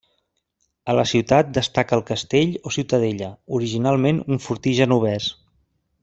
A 0.93 0.95
la 0.99 1.03
ciutat 1.11 1.51
destaca 1.57 1.97
el 1.99 2.03
castell 2.09 2.55
o 2.69 2.75
ciutadella, 2.79 3.29
originalment 3.61 4.23
un 4.35 4.41
fortí 4.47 4.73
genovès. 4.83 5.29